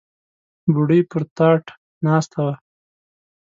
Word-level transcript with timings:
بوډۍ 0.73 1.01
پر 1.09 1.21
تاټ 1.35 1.63
ناسته 2.05 2.39
وه. 2.45 2.53